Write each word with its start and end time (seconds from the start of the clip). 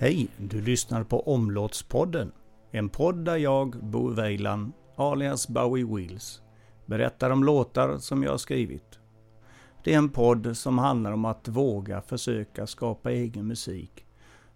Hej! 0.00 0.28
Du 0.38 0.62
lyssnar 0.62 1.04
på 1.04 1.20
Omlåtspodden. 1.20 2.32
En 2.70 2.88
podd 2.88 3.24
där 3.24 3.36
jag, 3.36 3.76
Bo 3.82 4.10
Weiland, 4.10 4.72
alias 4.96 5.48
Bowie 5.48 5.84
Wheels, 5.84 6.42
berättar 6.86 7.30
om 7.30 7.44
låtar 7.44 7.98
som 7.98 8.22
jag 8.22 8.30
har 8.30 8.38
skrivit. 8.38 8.98
Det 9.84 9.94
är 9.94 9.98
en 9.98 10.08
podd 10.08 10.56
som 10.56 10.78
handlar 10.78 11.12
om 11.12 11.24
att 11.24 11.48
våga 11.48 12.00
försöka 12.00 12.66
skapa 12.66 13.12
egen 13.12 13.46
musik 13.46 14.06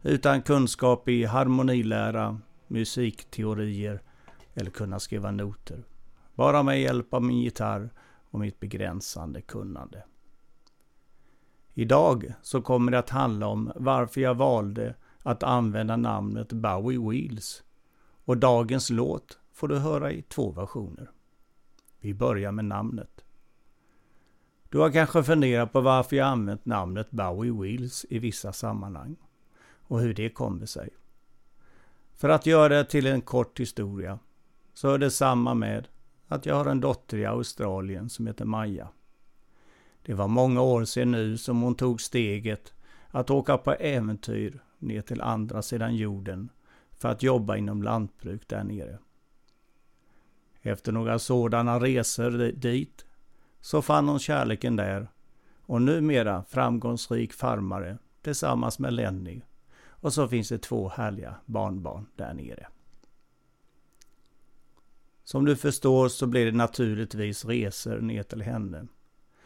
utan 0.02 0.42
kunskap 0.42 1.08
i 1.08 1.24
harmonilära, 1.24 2.40
musikteorier 2.68 4.02
eller 4.54 4.70
kunna 4.70 4.98
skriva 4.98 5.30
noter. 5.30 5.84
Bara 6.34 6.62
med 6.62 6.80
hjälp 6.80 7.14
av 7.14 7.22
min 7.22 7.40
gitarr 7.40 7.90
och 8.30 8.40
mitt 8.40 8.60
begränsande 8.60 9.40
kunnande. 9.40 10.04
Idag 11.74 12.34
så 12.42 12.62
kommer 12.62 12.92
det 12.92 12.98
att 12.98 13.10
handla 13.10 13.46
om 13.46 13.72
varför 13.76 14.20
jag 14.20 14.34
valde 14.34 14.94
att 15.24 15.42
använda 15.42 15.96
namnet 15.96 16.52
Bowie 16.52 16.98
Wheels. 16.98 17.62
Och 18.24 18.38
dagens 18.38 18.90
låt 18.90 19.38
får 19.52 19.68
du 19.68 19.78
höra 19.78 20.12
i 20.12 20.22
två 20.22 20.50
versioner. 20.50 21.10
Vi 22.00 22.14
börjar 22.14 22.52
med 22.52 22.64
namnet. 22.64 23.24
Du 24.68 24.78
har 24.78 24.90
kanske 24.90 25.22
funderat 25.22 25.72
på 25.72 25.80
varför 25.80 26.16
jag 26.16 26.26
använt 26.26 26.64
namnet 26.64 27.10
Bowie 27.10 27.52
Wheels 27.52 28.06
i 28.10 28.18
vissa 28.18 28.52
sammanhang 28.52 29.16
och 29.86 30.00
hur 30.00 30.14
det 30.14 30.30
kommer 30.30 30.66
sig. 30.66 30.90
För 32.12 32.28
att 32.28 32.46
göra 32.46 32.68
det 32.68 32.84
till 32.84 33.06
en 33.06 33.20
kort 33.20 33.60
historia 33.60 34.18
så 34.74 34.90
är 34.90 34.98
det 34.98 35.10
samma 35.10 35.54
med 35.54 35.88
att 36.28 36.46
jag 36.46 36.54
har 36.54 36.66
en 36.66 36.80
dotter 36.80 37.16
i 37.16 37.26
Australien 37.26 38.08
som 38.08 38.26
heter 38.26 38.44
Maja. 38.44 38.88
Det 40.02 40.14
var 40.14 40.28
många 40.28 40.62
år 40.62 40.84
sedan 40.84 41.10
nu 41.10 41.38
som 41.38 41.62
hon 41.62 41.74
tog 41.74 42.00
steget 42.00 42.74
att 43.14 43.30
åka 43.30 43.58
på 43.58 43.72
äventyr 43.72 44.60
ner 44.78 45.02
till 45.02 45.20
andra 45.20 45.62
sidan 45.62 45.96
jorden 45.96 46.48
för 46.92 47.08
att 47.08 47.22
jobba 47.22 47.56
inom 47.56 47.82
lantbruk 47.82 48.48
där 48.48 48.64
nere. 48.64 48.98
Efter 50.62 50.92
några 50.92 51.18
sådana 51.18 51.80
resor 51.80 52.52
dit 52.52 53.04
så 53.60 53.82
fann 53.82 54.08
hon 54.08 54.18
kärleken 54.18 54.76
där 54.76 55.08
och 55.60 55.82
numera 55.82 56.44
framgångsrik 56.48 57.32
farmare 57.32 57.98
tillsammans 58.22 58.78
med 58.78 58.92
Lenny 58.92 59.42
och 59.86 60.12
så 60.12 60.28
finns 60.28 60.48
det 60.48 60.58
två 60.58 60.88
härliga 60.88 61.34
barnbarn 61.46 62.06
där 62.16 62.34
nere. 62.34 62.66
Som 65.24 65.44
du 65.44 65.56
förstår 65.56 66.08
så 66.08 66.26
blir 66.26 66.46
det 66.46 66.56
naturligtvis 66.56 67.44
resor 67.44 68.00
ner 68.00 68.22
till 68.22 68.42
henne. 68.42 68.86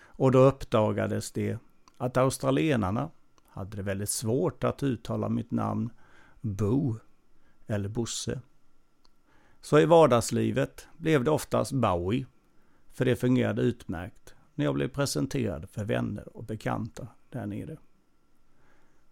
Och 0.00 0.33
då 0.33 0.39
uppdagades 0.39 1.33
det 1.33 1.58
att 1.96 2.16
australienarna 2.16 3.11
hade 3.59 3.77
det 3.77 3.83
väldigt 3.83 4.11
svårt 4.11 4.64
att 4.64 4.83
uttala 4.83 5.28
mitt 5.28 5.51
namn 5.51 5.91
Bo 6.41 6.97
eller 7.67 7.89
Bosse. 7.89 8.41
Så 9.61 9.78
i 9.78 9.87
vardagslivet 9.87 10.89
blev 10.97 11.25
det 11.25 11.31
oftast 11.31 11.73
Bowie, 11.73 12.27
för 12.92 13.05
det 13.05 13.17
fungerade 13.17 13.62
utmärkt 13.62 14.34
när 14.55 14.64
jag 14.64 14.75
blev 14.75 14.89
presenterad 14.89 15.70
för 15.70 15.84
vänner 15.84 16.36
och 16.36 16.45
bekanta 16.45 17.09
där 17.31 17.47
nere. 17.47 17.77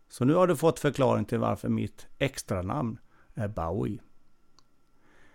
Så 0.09 0.25
nu 0.25 0.35
har 0.35 0.47
du 0.47 0.57
fått 0.57 0.79
förklaring 0.79 1.25
till 1.25 1.39
varför 1.39 1.69
mitt 1.69 2.07
extranamn 2.19 2.99
är 3.35 3.49
Bowie. 3.49 3.99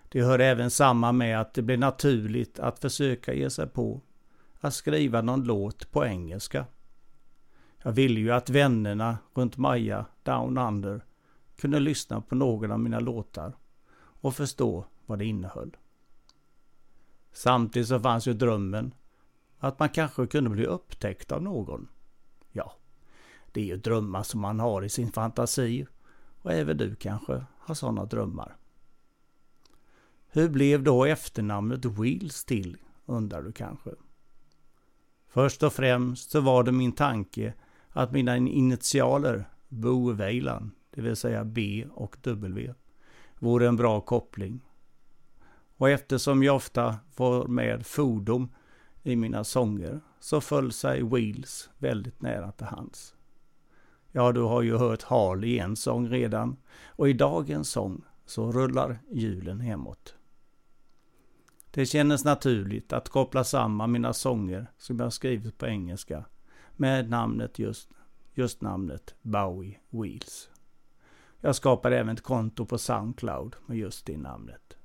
Det 0.10 0.22
hör 0.22 0.40
även 0.40 0.72
samman 0.72 1.18
med 1.18 1.42
att 1.42 1.54
det 1.54 1.62
blir 1.62 1.78
naturligt 1.78 2.60
att 2.60 2.80
försöka 2.80 3.34
ge 3.34 3.50
sig 3.50 3.68
på 3.68 4.02
att 4.60 4.74
skriva 4.74 5.22
någon 5.22 5.44
låt 5.44 5.92
på 5.92 6.06
engelska 6.06 6.66
jag 7.84 7.92
ville 7.92 8.20
ju 8.20 8.32
att 8.32 8.50
vännerna 8.50 9.18
runt 9.34 9.58
Maja 9.58 10.06
Down 10.24 10.58
Under 10.58 11.06
kunde 11.56 11.80
lyssna 11.80 12.22
på 12.22 12.36
någon 12.36 12.72
av 12.72 12.80
mina 12.80 13.00
låtar 13.00 13.54
och 13.94 14.36
förstå 14.36 14.86
vad 15.06 15.20
det 15.20 15.26
innehöll. 15.26 15.78
Samtidigt 17.32 17.88
så 17.88 18.00
fanns 18.00 18.28
ju 18.28 18.34
drömmen 18.34 18.94
att 19.60 19.80
man 19.80 19.90
kanske 19.90 20.28
kunde 20.28 20.50
bli 20.50 20.66
upptäckt 20.66 21.32
av 21.32 21.44
någon. 21.44 21.88
Ja, 22.52 22.74
det 23.52 23.62
är 23.62 23.66
ju 23.66 23.78
drömmar 23.78 24.24
som 24.24 24.42
man 24.42 24.60
har 24.60 24.84
i 24.84 24.90
sin 24.90 25.12
fantasi 25.12 25.88
och 26.42 26.52
även 26.52 26.78
du 26.78 26.96
kanske 26.96 27.46
har 27.58 27.76
sådana 27.76 28.06
drömmar. 28.06 28.58
Hur 30.28 30.50
blev 30.50 30.84
då 30.84 31.06
efternamnet 31.06 31.86
Wheels 31.86 32.46
till, 32.46 32.78
undrar 33.06 33.42
du 33.42 33.52
kanske? 33.52 33.92
Först 35.28 35.64
och 35.64 35.74
främst 35.74 36.32
så 36.32 36.42
var 36.42 36.64
det 36.64 36.72
min 36.72 36.92
tanke 36.92 37.54
att 37.92 38.12
mina 38.12 38.38
initialer, 38.38 39.46
Bo 39.70 40.12
Weiland, 40.12 40.72
det 40.92 41.02
vill 41.02 41.16
säga 41.16 41.44
B 41.44 41.86
och 41.92 42.18
W, 42.22 42.74
vore 43.40 43.68
en 43.68 43.76
bra 43.76 44.02
koppling. 44.02 44.66
Och 45.78 45.90
eftersom 45.90 46.44
jag 46.44 46.56
ofta 46.56 46.96
får 47.12 47.48
med 47.48 47.86
fordom 47.86 48.50
i 49.04 49.16
mina 49.16 49.44
sånger 49.44 50.02
så 50.20 50.42
föll 50.42 50.72
sig 50.72 51.04
Wheels 51.04 51.70
väldigt 51.78 52.22
nära 52.22 52.52
till 52.52 52.66
hands. 52.66 53.16
Ja, 54.12 54.32
du 54.32 54.42
har 54.42 54.62
ju 54.62 54.78
hört 54.78 55.04
Harley 55.04 55.50
i 55.50 55.60
en 55.60 55.76
sång 55.76 56.10
redan 56.10 56.58
och 56.86 57.10
i 57.10 57.14
dagens 57.14 57.70
sång 57.70 58.02
så 58.26 58.52
rullar 58.52 59.00
hjulen 59.12 59.60
hemåt. 59.60 60.16
Det 61.72 61.86
kändes 61.86 62.26
naturligt 62.26 62.94
att 62.94 63.10
koppla 63.10 63.44
samman 63.44 63.92
mina 63.92 64.14
sånger 64.14 64.72
som 64.78 65.00
jag 65.00 65.14
skrivit 65.14 65.58
på 65.58 65.68
engelska 65.68 66.26
med 66.82 67.10
namnet 67.10 67.60
just, 67.60 67.90
just 68.34 68.62
namnet 68.62 69.16
Bowie 69.22 69.80
Wheels. 69.90 70.50
Jag 71.42 71.56
skapade 71.56 71.98
även 71.98 72.16
ett 72.16 72.24
konto 72.24 72.66
på 72.66 72.78
Soundcloud 72.78 73.56
med 73.66 73.78
just 73.78 74.06
det 74.06 74.18
namnet. 74.18 74.78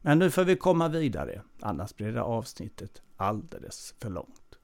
Men 0.00 0.18
nu 0.18 0.30
får 0.30 0.44
vi 0.44 0.56
komma 0.56 0.88
vidare, 0.88 1.42
annars 1.60 1.94
blir 1.94 2.12
det 2.12 2.22
avsnittet 2.22 3.02
alldeles 3.16 3.94
för 3.98 4.10
långt. 4.10 4.58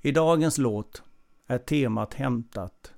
I 0.00 0.12
dagens 0.12 0.58
låt 0.58 1.02
är 1.46 1.58
temat 1.58 2.14
hämtat 2.14 2.92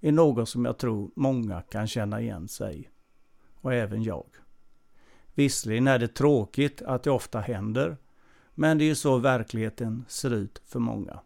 i 0.00 0.12
något 0.12 0.48
som 0.48 0.64
jag 0.64 0.78
tror 0.78 1.10
många 1.16 1.62
kan 1.62 1.86
känna 1.86 2.20
igen 2.20 2.48
sig 2.48 2.90
och 3.54 3.74
även 3.74 4.02
jag. 4.02 4.26
Visserligen 5.34 5.88
är 5.88 5.98
det 5.98 6.08
tråkigt 6.08 6.82
att 6.82 7.02
det 7.02 7.10
ofta 7.10 7.40
händer 7.40 7.96
men 8.58 8.78
det 8.78 8.84
är 8.84 8.86
ju 8.86 8.94
så 8.94 9.18
verkligheten 9.18 10.04
ser 10.08 10.30
ut 10.30 10.62
för 10.64 10.78
många. 10.78 11.20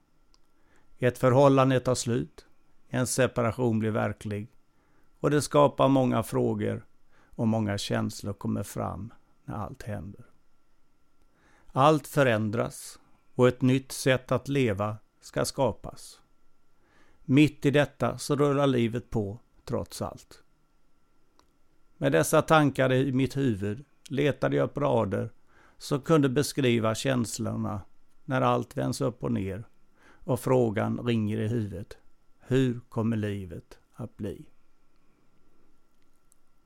Ett 0.99 1.19
förhållande 1.19 1.81
tar 1.81 1.95
slut, 1.95 2.47
en 2.89 3.07
separation 3.07 3.79
blir 3.79 3.91
verklig 3.91 4.49
och 5.21 5.31
det 5.31 5.43
skapar 5.43 5.89
många 5.89 6.23
frågor 6.23 6.87
och 7.27 7.49
många 7.49 7.79
känslor 7.79 8.33
kommer 8.33 8.63
fram 8.63 9.13
när 9.45 9.55
allt 9.55 9.83
händer. 9.83 10.25
Allt 11.67 12.07
förändras 12.07 12.99
och 13.35 13.49
ett 13.49 13.63
nytt 13.63 13.93
sätt 13.93 14.33
att 14.33 14.49
leva 14.49 14.97
ska 15.21 15.45
skapas. 15.45 16.21
Mitt 17.25 17.67
i 17.67 17.71
detta 17.71 18.19
så 18.19 18.37
rullar 18.37 18.67
livet 18.67 19.11
på 19.11 19.39
trots 19.65 20.03
allt. 20.03 20.43
Med 21.97 22.13
dessa 22.13 22.43
tankar 22.43 22.93
i 22.93 23.13
mitt 23.13 23.37
huvud 23.37 23.85
letade 24.09 24.57
jag 24.57 24.65
upp 24.65 24.77
rader 24.77 25.31
som 25.83 26.01
kunde 26.01 26.29
beskriva 26.29 26.95
känslorna 26.95 27.81
när 28.25 28.41
allt 28.41 28.77
vänds 28.77 29.01
upp 29.01 29.25
och 29.25 29.33
ner 29.33 29.65
och 30.25 30.41
frågan 30.41 31.07
ringer 31.07 31.39
i 31.39 31.49
huvudet. 31.49 31.97
Hur 32.39 32.81
kommer 32.89 33.17
livet 33.17 33.79
att 33.95 34.17
bli? 34.17 34.47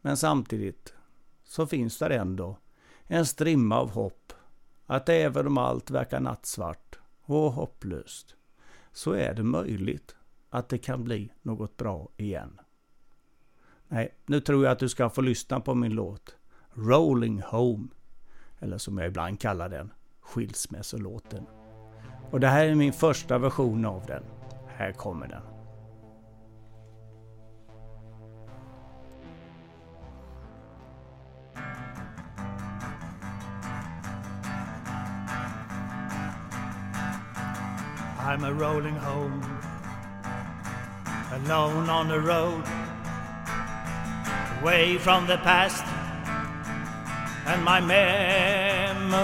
Men 0.00 0.16
samtidigt 0.16 0.94
så 1.44 1.66
finns 1.66 1.98
där 1.98 2.10
ändå 2.10 2.58
en 3.06 3.26
strimma 3.26 3.80
av 3.80 3.90
hopp 3.90 4.32
att 4.86 5.08
även 5.08 5.46
om 5.46 5.58
allt 5.58 5.90
verkar 5.90 6.20
nattsvart 6.20 6.98
och 7.20 7.52
hopplöst 7.52 8.36
så 8.92 9.12
är 9.12 9.34
det 9.34 9.42
möjligt 9.42 10.16
att 10.50 10.68
det 10.68 10.78
kan 10.78 11.04
bli 11.04 11.32
något 11.42 11.76
bra 11.76 12.08
igen. 12.16 12.60
Nej, 13.88 14.14
nu 14.26 14.40
tror 14.40 14.64
jag 14.64 14.72
att 14.72 14.78
du 14.78 14.88
ska 14.88 15.10
få 15.10 15.20
lyssna 15.20 15.60
på 15.60 15.74
min 15.74 15.92
låt 15.92 16.36
Rolling 16.74 17.42
Home 17.42 17.88
eller 18.60 18.78
som 18.78 18.98
jag 18.98 19.06
ibland 19.06 19.40
kallar 19.40 19.68
den, 19.68 19.92
skilsmässolåten. 20.20 21.46
Och 22.30 22.40
det 22.40 22.48
här 22.48 22.64
är 22.64 22.74
min 22.74 22.92
första 22.92 23.38
version 23.38 23.84
av 23.84 24.06
den. 24.06 24.22
Här 24.66 24.92
kommer 24.92 25.28
den. 25.28 25.42
I'm 38.18 38.44
a 38.44 38.52
rolling 38.52 38.96
home, 38.96 39.40
alone 41.32 41.88
on 41.88 42.08
the 42.08 42.18
road, 42.18 42.64
away 44.60 44.98
from 44.98 45.26
the 45.26 45.36
past 45.36 45.95
and 47.46 47.62
my 47.64 47.80
memories 47.80 49.22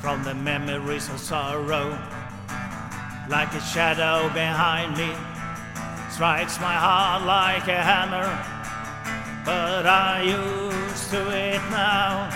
from 0.00 0.22
the 0.24 0.34
memories 0.34 1.08
of 1.08 1.18
sorrow 1.18 1.98
like 3.28 3.52
a 3.54 3.60
shadow 3.60 4.28
behind 4.32 4.96
me 4.96 5.10
strikes 6.18 6.58
my 6.60 6.74
heart 6.74 7.22
like 7.24 7.68
a 7.68 7.80
hammer, 7.80 8.26
but 9.44 9.86
I 9.86 10.22
used 10.22 11.10
to 11.10 11.20
it 11.30 11.60
now. 11.70 12.28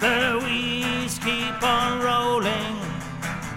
The 0.00 0.38
wheels 0.44 1.18
keep 1.18 1.62
on 1.62 2.02
rolling, 2.02 2.76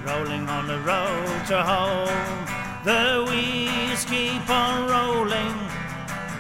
rolling 0.05 0.47
on 0.47 0.67
the 0.67 0.79
road 0.79 1.45
to 1.47 1.63
home. 1.63 2.45
The 2.85 3.25
wheels 3.29 4.05
keep 4.05 4.49
on 4.49 4.87
rolling, 4.89 5.55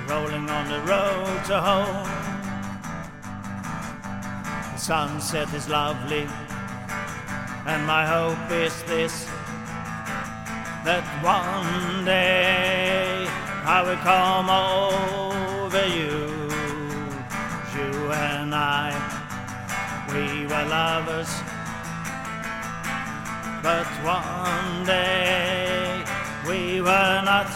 rolling 0.07 0.49
on 0.49 0.69
the 0.69 0.79
road 0.81 1.43
to 1.47 1.59
home. 1.59 2.10
Sunset 4.81 5.53
is 5.53 5.69
lovely, 5.69 6.27
and 7.67 7.85
my 7.85 8.03
hope 8.03 8.49
is 8.49 8.73
this 8.85 9.25
that 10.83 11.05
one 11.21 12.03
day 12.03 13.27
I 13.63 13.83
will 13.85 14.01
come 14.01 14.49
over 14.49 15.85
you, 15.85 16.25
you 17.77 18.11
and 18.11 18.55
I. 18.55 18.89
We 20.09 20.47
were 20.47 20.65
lovers, 20.65 21.29
but 23.61 23.85
one 24.01 24.83
day 24.83 26.03
we 26.49 26.81
were 26.81 27.21
not. 27.23 27.51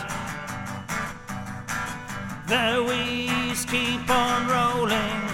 The 2.47 2.85
wheels 2.87 3.65
keep 3.65 4.07
on 4.11 4.47
rolling, 4.47 5.24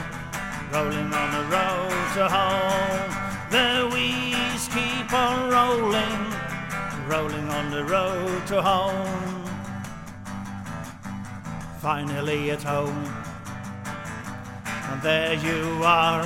rolling 0.71 1.13
on 1.13 1.31
the 1.37 1.43
road 1.51 1.91
to 2.15 2.29
home. 2.29 3.11
The 3.51 3.89
wheels 3.93 4.69
keep 4.69 5.11
on 5.11 5.49
rolling, 5.49 6.23
rolling 7.09 7.49
on 7.49 7.71
the 7.71 7.83
road 7.83 8.47
to 8.47 8.61
home. 8.61 9.43
Finally 11.81 12.51
at 12.51 12.63
home, 12.63 13.03
and 14.65 15.01
there 15.01 15.33
you 15.33 15.83
are, 15.83 16.23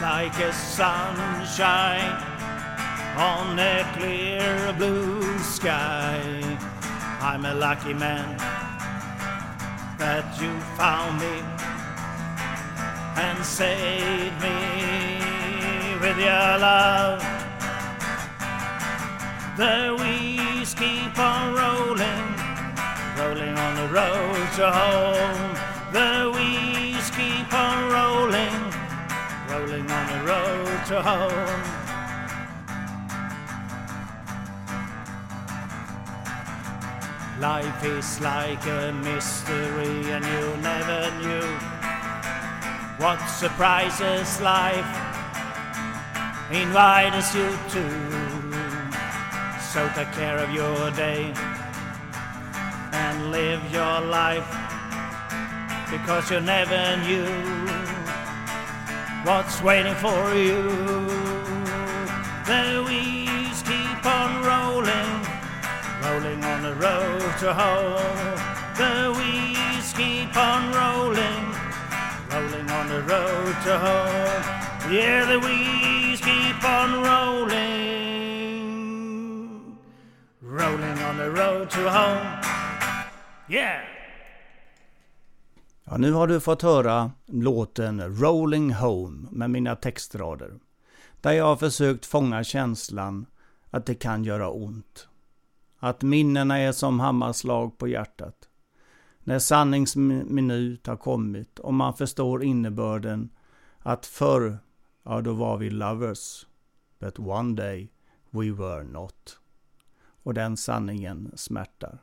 like 0.00 0.38
a 0.38 0.52
sunshine 0.52 2.22
on 3.16 3.58
a 3.58 3.92
clear 3.96 4.72
blue 4.78 5.38
sky. 5.38 6.58
I'm 7.20 7.44
a 7.44 7.54
lucky 7.54 7.94
man 7.94 8.36
that 9.98 10.40
you 10.40 10.60
found 10.76 11.18
me 11.18 11.75
and 13.16 13.44
saved 13.44 14.40
me 14.42 15.96
with 16.00 16.18
your 16.18 16.58
love. 16.58 17.22
The 19.56 19.96
wheels 19.98 20.74
keep 20.74 21.18
on 21.18 21.54
rolling, 21.54 22.26
rolling 23.18 23.56
on 23.56 23.74
the 23.76 23.88
road 23.88 24.46
to 24.56 24.70
home. 24.70 25.56
The 25.92 26.30
wheels 26.34 27.10
keep 27.10 27.50
on 27.54 27.90
rolling, 27.90 28.58
rolling 29.50 29.90
on 29.90 30.06
the 30.12 30.20
road 30.30 30.84
to 30.88 31.02
home. 31.02 31.86
Life 37.40 37.84
is 37.84 38.20
like 38.20 38.66
a 38.66 38.92
mystery, 38.92 40.10
and 40.10 40.24
you 40.24 40.45
what 43.06 43.24
surprises 43.28 44.40
life 44.40 44.92
invites 46.50 47.32
you 47.36 47.48
to. 47.74 47.84
So 49.70 49.88
take 49.94 50.10
care 50.10 50.38
of 50.38 50.50
your 50.50 50.90
day 50.90 51.32
and 53.04 53.30
live 53.30 53.62
your 53.70 54.00
life 54.00 54.48
because 55.88 56.32
you 56.32 56.40
never 56.40 56.82
knew 57.06 57.30
what's 59.22 59.62
waiting 59.62 59.98
for 60.06 60.22
you. 60.34 60.62
The 62.50 62.82
wheels 62.88 63.62
keep 63.70 64.04
on 64.04 64.30
rolling 64.50 65.26
rolling 66.02 66.42
on 66.44 66.62
the 66.62 66.74
road 66.74 67.20
to 67.42 67.54
home. 67.62 68.36
The 68.82 68.96
wheels 69.16 69.92
keep 69.92 70.36
on 70.36 70.72
rolling, 70.72 71.05
the 72.96 73.02
road 73.02 73.54
to 73.64 73.78
home. 73.78 74.42
Yeah, 74.90 75.26
the 75.28 75.38
wheels 75.38 76.20
keep 76.20 76.64
on 76.64 77.02
rolling, 77.10 78.58
rolling 80.40 80.98
on 81.08 81.16
the 81.16 81.30
road 81.30 81.70
to 81.70 81.90
home. 81.90 82.42
Yeah! 83.48 83.80
Ja, 85.84 85.96
nu 85.96 86.12
har 86.12 86.26
du 86.26 86.40
fått 86.40 86.62
höra 86.62 87.10
låten 87.26 88.20
Rolling 88.20 88.72
Home 88.72 89.28
med 89.30 89.50
mina 89.50 89.76
textrader. 89.76 90.50
Där 91.20 91.32
jag 91.32 91.44
har 91.44 91.56
försökt 91.56 92.06
fånga 92.06 92.44
känslan 92.44 93.26
att 93.70 93.86
det 93.86 93.94
kan 93.94 94.24
göra 94.24 94.50
ont 94.50 95.08
att 95.78 96.02
minnena 96.02 96.58
är 96.58 96.72
som 96.72 97.00
hammarslag 97.00 97.78
på 97.78 97.88
hjärtat. 97.88 98.45
När 99.26 99.38
sanningsminut 99.38 100.86
har 100.86 100.96
kommit 100.96 101.58
och 101.58 101.74
man 101.74 101.94
förstår 101.94 102.44
innebörden 102.44 103.30
att 103.78 104.06
förr, 104.06 104.58
ja 105.02 105.20
då 105.20 105.32
var 105.32 105.56
vi 105.56 105.70
lovers, 105.70 106.46
but 106.98 107.18
one 107.18 107.54
day 107.56 107.92
we 108.30 108.50
were 108.52 108.84
not. 108.84 109.40
Och 110.22 110.34
den 110.34 110.56
sanningen 110.56 111.32
smärtar. 111.34 111.98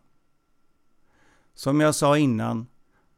Som 1.54 1.80
jag 1.80 1.96
sa 1.96 2.18
innan 2.18 2.68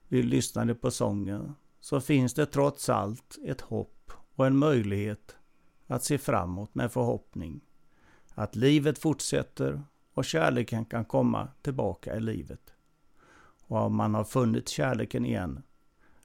vi 0.07 0.24
lyssnade 0.24 0.75
på 0.75 0.92
sången 0.92 1.56
så 1.80 2.02
finns 2.02 2.34
det 2.34 2.46
trots 2.46 2.90
allt 2.90 3.38
ett 3.46 3.62
hopp 3.62 4.12
och 4.36 4.48
en 4.48 4.57
möjlighet 4.57 5.36
att 5.88 6.04
se 6.04 6.18
framåt 6.18 6.75
med 6.75 6.92
förhoppning. 6.92 7.62
Att 8.34 8.56
livet 8.56 9.00
fortsätter 9.00 9.84
och 10.13 10.25
kärleken 10.25 10.86
kan 10.86 11.06
komma 11.06 11.47
tillbaka 11.62 12.16
i 12.16 12.19
livet. 12.19 12.74
Och 13.68 13.92
man 13.92 14.16
har 14.16 14.24
funnit 14.24 14.69
kärleken 14.69 15.26
igen, 15.26 15.64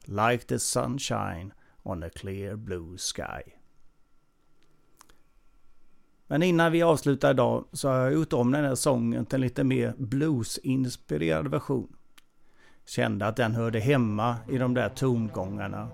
like 0.05 0.45
the 0.45 0.59
sunshine 0.59 1.53
on 1.83 2.03
a 2.03 2.09
clear 2.15 2.57
blue 2.57 2.99
sky. 2.99 3.53
Men 6.27 6.43
innan 6.43 6.73
vi 6.73 6.83
avslutar 6.83 7.31
idag 7.31 7.65
så 7.73 7.89
har 7.89 7.97
jag 7.97 8.13
gjort 8.13 8.33
om 8.33 8.53
den 8.53 8.65
här 8.65 8.75
sången 8.75 9.27
till 9.27 9.35
en 9.35 9.41
lite 9.41 9.65
mer 9.65 9.95
bluesinspirerad 9.99 11.49
version. 11.49 11.97
Kände 12.87 13.27
att 13.27 13.37
den 13.37 13.55
hörde 13.55 13.81
hemma 13.81 14.37
i 14.49 14.59
de 14.59 14.75
där 14.75 14.89
tongångarna. 14.89 15.89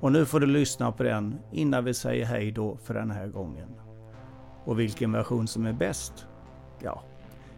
Och 0.00 0.12
nu 0.12 0.26
får 0.26 0.40
du 0.40 0.46
lyssna 0.46 0.92
på 0.92 1.02
den 1.02 1.38
innan 1.52 1.84
vi 1.84 1.94
säger 1.94 2.24
hej 2.24 2.52
då 2.52 2.76
för 2.76 2.94
den 2.94 3.10
här 3.10 3.26
gången. 3.26 3.68
Och 4.64 4.80
vilken 4.80 5.12
version 5.12 5.48
som 5.48 5.66
är 5.66 5.72
bäst? 5.72 6.26
Ja, 6.82 7.02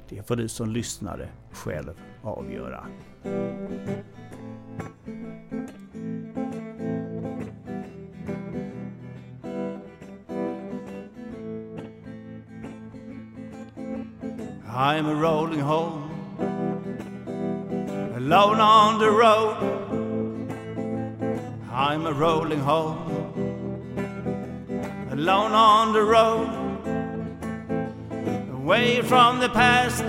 det 0.08 0.28
får 0.28 0.36
du 0.36 0.48
som 0.48 0.70
lyssnare 0.70 1.28
själv 1.52 1.94
avgöra. 2.24 2.86
I'm 14.76 15.06
a 15.06 15.14
rolling 15.14 15.60
home, 15.60 16.10
alone 18.16 18.60
on 18.60 18.98
the 18.98 19.10
road. 19.10 19.56
I'm 21.72 22.06
a 22.06 22.12
rolling 22.12 22.60
home, 22.60 22.98
alone 25.10 25.52
on 25.52 25.92
the 25.92 26.02
road 26.02 26.64
away 28.64 29.02
from 29.02 29.40
the 29.40 29.48
past 29.50 30.02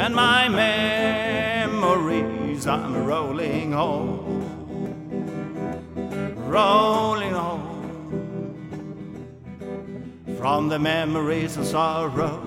and 0.00 0.14
my 0.14 0.48
memories. 0.48 1.90
I'm 2.66 3.04
rolling 3.04 3.72
home, 3.72 4.40
rolling 6.48 7.32
home 7.32 7.66
from 10.38 10.70
the 10.70 10.78
memories 10.78 11.58
of 11.58 11.66
sorrow, 11.66 12.40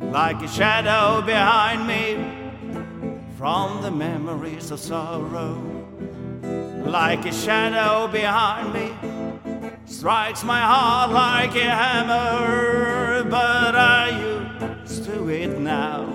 like 0.00 0.40
a 0.42 0.48
shadow 0.48 1.20
behind 1.20 1.86
me. 1.86 2.40
From 3.36 3.82
the 3.82 3.90
memories 3.90 4.70
of 4.70 4.80
sorrow, 4.80 5.60
like 6.86 7.26
a 7.26 7.32
shadow 7.32 8.08
behind 8.08 8.72
me 8.72 8.96
strikes 9.84 10.42
my 10.42 10.60
heart 10.60 11.10
like 11.10 11.54
a 11.54 11.70
hammer, 11.82 13.24
but 13.24 13.74
I 13.76 14.08
used 14.18 15.04
to 15.04 15.28
it 15.28 15.58
now. 15.58 16.13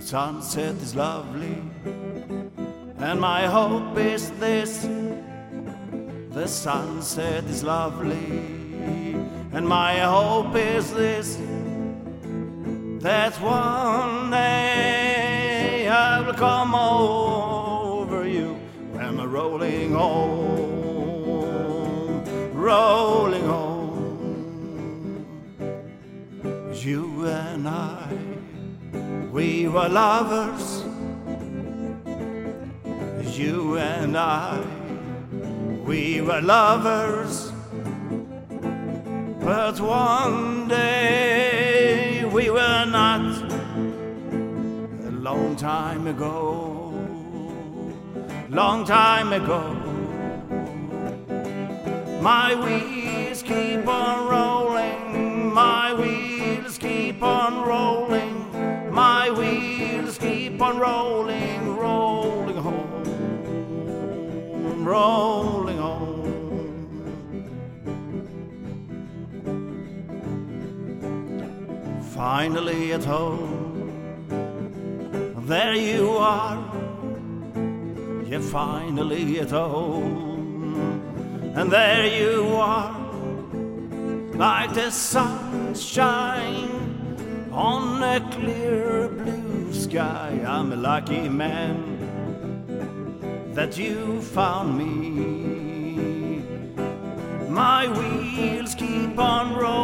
Sunset 0.00 0.76
is 0.76 0.94
lovely, 0.94 1.56
and 2.98 3.20
my 3.20 3.46
hope 3.46 3.96
is 3.98 4.30
this 4.32 4.86
the 6.30 6.46
sunset 6.46 7.44
is 7.44 7.62
lovely, 7.64 8.32
and 9.52 9.66
my 9.66 9.98
hope 10.00 10.54
is 10.56 10.92
this 10.92 11.38
that 13.02 13.34
one 13.40 14.30
day 14.30 15.88
I 15.88 16.20
will 16.20 16.34
come 16.34 16.74
over 16.74 18.26
you. 18.26 18.56
I'm 18.98 19.20
rolling 19.30 19.92
home, 19.92 20.64
rolling 22.52 23.44
home. 23.44 23.78
You 26.74 27.26
and 27.26 27.68
I, 27.68 28.08
we 29.38 29.68
were 29.68 29.88
lovers. 29.88 30.82
You 33.38 33.78
and 33.78 34.16
I, 34.18 34.60
we 35.86 36.20
were 36.20 36.40
lovers. 36.40 37.52
But 39.38 39.78
one 39.78 40.66
day 40.66 42.24
we 42.24 42.50
were 42.50 42.84
not. 42.98 43.52
A 45.06 45.14
long 45.28 45.54
time 45.54 46.08
ago, 46.08 46.92
long 48.50 48.84
time 48.84 49.32
ago. 49.40 49.62
My 52.20 52.56
wheels 52.64 53.44
keep 53.44 53.86
on 53.86 54.16
rolling, 54.34 55.54
my 55.54 55.94
wheels 55.94 56.76
keep 56.76 57.22
on 57.22 57.52
rolling, 57.54 57.67
keep 60.58 60.66
on 60.66 60.78
rolling, 60.80 61.76
rolling 61.76 62.56
home, 62.56 63.04
rolling 64.84 65.78
home. 65.78 66.24
Finally 72.12 72.92
at 72.92 73.04
home, 73.04 74.26
there 75.46 75.76
you 75.76 76.16
are. 76.16 76.58
You're 78.26 78.40
finally 78.40 79.38
at 79.38 79.50
home, 79.50 81.52
and 81.54 81.70
there 81.70 82.04
you 82.04 82.56
are, 82.56 82.98
like 84.34 84.74
the 84.74 84.90
sunshine 84.90 86.68
on 87.52 88.02
a 88.02 88.18
clear 88.32 88.97
sky. 89.90 90.44
I'm 90.46 90.72
a 90.72 90.76
lucky 90.76 91.28
man 91.28 91.76
that 93.54 93.78
you 93.78 94.20
found 94.20 94.76
me. 94.76 96.42
My 97.48 97.88
wheels 97.88 98.74
keep 98.74 99.18
on 99.18 99.54
rolling, 99.56 99.77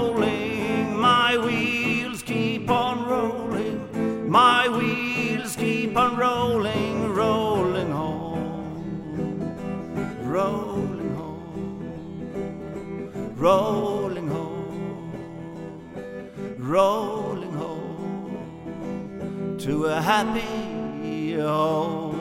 happy 20.05 21.37
home. 21.41 22.15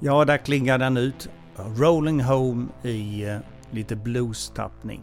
Ja, 0.00 0.24
där 0.24 0.36
klingar 0.36 0.78
den 0.78 0.96
ut. 0.96 1.28
Rolling 1.56 2.20
Home 2.20 2.66
i 2.82 3.24
eh, 3.24 3.38
lite 3.70 3.96
blues-tappning. 3.96 5.00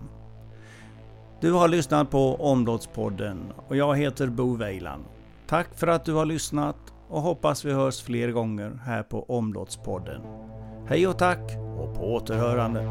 Du 1.42 1.52
har 1.52 1.68
lyssnat 1.68 2.10
på 2.10 2.36
Omlottspodden 2.36 3.54
och 3.68 3.76
jag 3.76 3.98
heter 3.98 4.28
Bo 4.28 4.56
Weiland. 4.56 5.04
Tack 5.48 5.68
för 5.76 5.88
att 5.88 6.06
du 6.06 6.14
har 6.14 6.26
lyssnat 6.26 6.78
och 7.08 7.22
hoppas 7.22 7.66
vi 7.66 7.72
hörs 7.72 8.02
fler 8.02 8.32
gånger 8.32 8.80
här 8.86 9.04
på 9.04 9.24
Omlottspodden. 9.24 10.22
Hej 10.88 11.08
och 11.08 11.18
tack 11.18 11.52
och 11.78 11.96
på 11.96 12.14
återhörande. 12.14 12.82